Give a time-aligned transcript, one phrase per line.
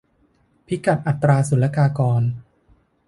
[0.67, 2.21] พิกัดอัตราศุลกากร